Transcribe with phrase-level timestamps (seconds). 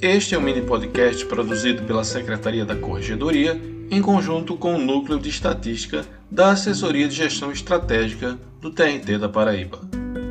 [0.00, 3.60] Este é um mini podcast produzido pela Secretaria da Corregedoria
[3.90, 9.28] em conjunto com o Núcleo de Estatística da Assessoria de Gestão Estratégica do TRT da
[9.28, 9.80] Paraíba.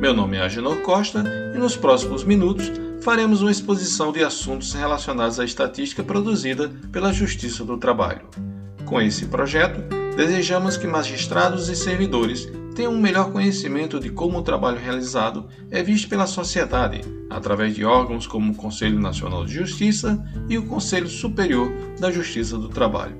[0.00, 1.22] Meu nome é Agenor Costa
[1.54, 7.62] e nos próximos minutos faremos uma exposição de assuntos relacionados à estatística produzida pela Justiça
[7.62, 8.22] do Trabalho.
[8.86, 9.82] Com esse projeto,
[10.16, 15.82] desejamos que magistrados e servidores tenham um melhor conhecimento de como o trabalho realizado é
[15.82, 21.08] visto pela sociedade, através de órgãos como o Conselho Nacional de Justiça e o Conselho
[21.08, 23.16] Superior da Justiça do Trabalho.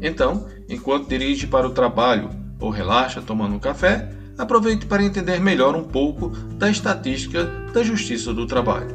[0.00, 5.76] Então, enquanto dirige para o trabalho ou relaxa tomando um café, aproveite para entender melhor
[5.76, 7.44] um pouco da estatística
[7.74, 8.88] da Justiça do Trabalho.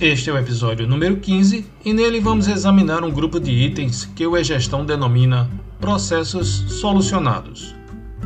[0.00, 4.26] Este é o episódio número 15 e nele vamos examinar um grupo de itens que
[4.26, 5.48] o E-Gestão denomina
[5.80, 7.74] processos solucionados.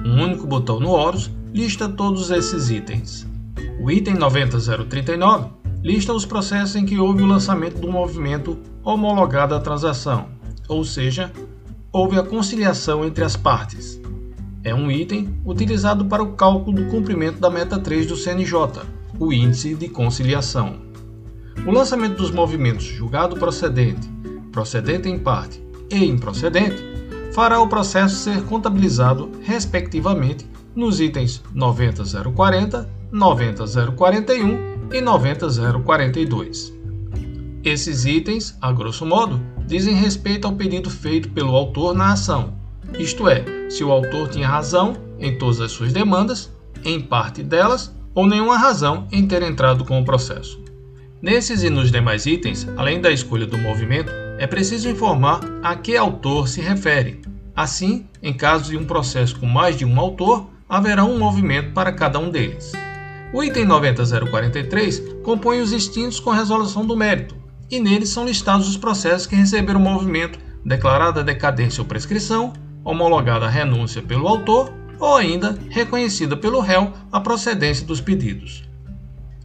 [0.05, 3.27] Um único botão no Horus lista todos esses itens.
[3.81, 5.51] O item 90039
[5.83, 10.29] lista os processos em que houve o lançamento do movimento homologado à transação,
[10.69, 11.33] ou seja,
[11.93, 14.01] houve a conciliação entre as partes.
[14.63, 18.55] É um item utilizado para o cálculo do cumprimento da meta 3 do CNJ,
[19.19, 20.77] o índice de conciliação.
[21.67, 24.09] O lançamento dos movimentos julgado procedente,
[24.53, 26.90] procedente em parte e improcedente
[27.33, 36.73] fará o processo ser contabilizado, respectivamente, nos itens 90040, 90041 e 90042.
[37.63, 42.55] Esses itens, a grosso modo, dizem respeito ao pedido feito pelo autor na ação,
[42.99, 46.51] isto é, se o autor tinha razão em todas as suas demandas,
[46.85, 50.61] em parte delas, ou nenhuma razão em ter entrado com o processo.
[51.23, 55.95] Nesses e nos demais itens, além da escolha do movimento, é preciso informar a que
[55.95, 57.21] autor se refere.
[57.55, 61.93] Assim, em caso de um processo com mais de um autor, haverá um movimento para
[61.93, 62.73] cada um deles.
[63.35, 67.37] O item 90043 compõe os extintos com resolução do mérito,
[67.71, 73.51] e neles são listados os processos que receberam movimento, declarada decadência ou prescrição, homologada a
[73.51, 78.65] renúncia pelo autor ou ainda reconhecida pelo réu a procedência dos pedidos.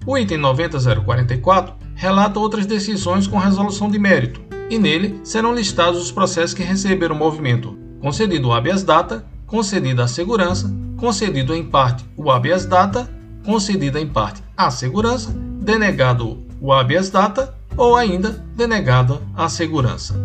[0.07, 6.11] O item 90044 relata outras decisões com resolução de mérito, e nele serão listados os
[6.11, 12.29] processos que receberam movimento concedido o habeas data, concedida a segurança, concedido em parte o
[12.29, 13.09] habeas data,
[13.43, 15.31] concedida em parte a segurança,
[15.61, 20.15] denegado o habeas data ou ainda denegada a segurança.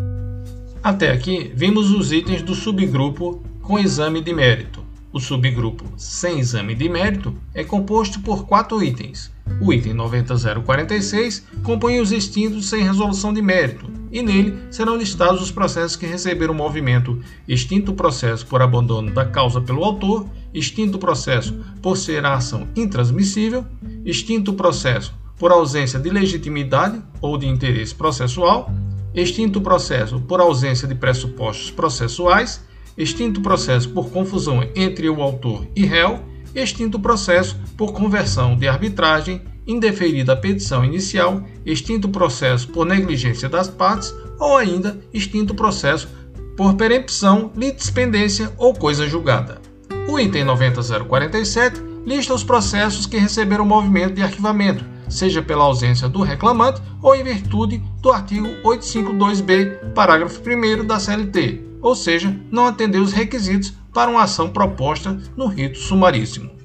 [0.82, 4.84] Até aqui vimos os itens do subgrupo com exame de mérito.
[5.12, 9.30] O subgrupo sem exame de mérito é composto por quatro itens.
[9.60, 15.50] O item 90046 compõe os extintos sem resolução de mérito, e nele serão listados os
[15.50, 17.18] processos que receberam movimento.
[17.46, 23.64] Extinto processo por abandono da causa pelo autor, extinto processo por ser a ação intransmissível,
[24.04, 28.70] extinto processo por ausência de legitimidade ou de interesse processual,
[29.14, 32.62] extinto processo por ausência de pressupostos processuais,
[32.96, 36.20] extinto processo por confusão entre o autor e réu,
[36.54, 43.68] extinto processo por conversão de arbitragem, indeferida a petição inicial, extinto processo por negligência das
[43.68, 46.08] partes ou ainda extinto processo
[46.56, 49.60] por perempção, litispendência ou coisa julgada.
[50.06, 56.20] O item 90047 lista os processos que receberam movimento de arquivamento, seja pela ausência do
[56.22, 63.02] reclamante ou em virtude do artigo 852b, parágrafo 1 da CLT, ou seja, não atendeu
[63.02, 66.59] os requisitos para uma ação proposta no rito sumaríssimo.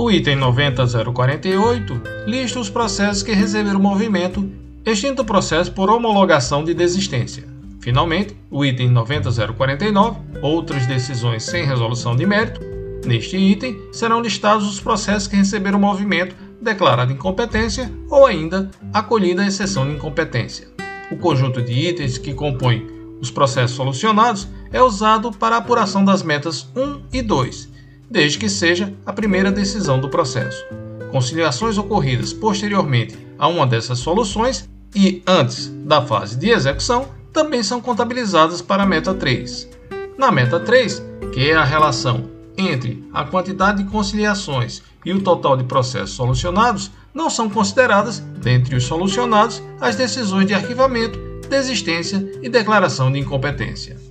[0.00, 4.48] O item 90048 lista os processos que receberam movimento,
[4.86, 7.48] extinto o processo por homologação de desistência.
[7.80, 12.60] Finalmente, o item 90049, outras decisões sem resolução de mérito.
[13.04, 19.48] Neste item serão listados os processos que receberam movimento declarado incompetência ou ainda acolhida a
[19.48, 20.68] exceção de incompetência.
[21.10, 22.86] O conjunto de itens que compõe
[23.20, 27.77] os processos solucionados é usado para a apuração das metas 1 e 2,
[28.10, 30.64] desde que seja a primeira decisão do processo.
[31.10, 37.80] Conciliações ocorridas posteriormente a uma dessas soluções e antes da fase de execução também são
[37.80, 39.68] contabilizadas para a meta 3.
[40.16, 41.02] Na meta 3,
[41.32, 46.90] que é a relação entre a quantidade de conciliações e o total de processos solucionados,
[47.14, 51.18] não são consideradas, dentre os solucionados, as decisões de arquivamento,
[51.48, 54.07] desistência e declaração de incompetência.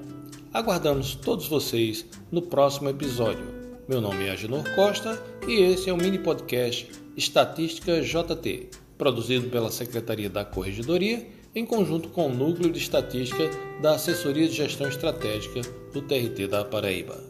[0.53, 3.47] Aguardamos todos vocês no próximo episódio.
[3.87, 9.71] Meu nome é Agenor Costa e esse é o mini podcast Estatística JT, produzido pela
[9.71, 11.25] Secretaria da Corregedoria
[11.55, 13.49] em conjunto com o Núcleo de Estatística
[13.81, 15.61] da Assessoria de Gestão Estratégica
[15.93, 17.23] do TRT da Paraíba.